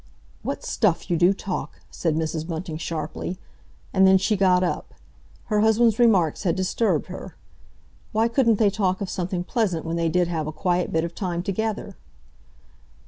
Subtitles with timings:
[0.41, 2.47] "What stuff you do talk!" said Mrs.
[2.47, 3.37] Bunting sharply.
[3.93, 4.95] And then she got up.
[5.45, 7.35] Her husband's remarks had disturbed her.
[8.11, 11.13] Why couldn't they talk of something pleasant when they did have a quiet bit of
[11.13, 11.97] time together?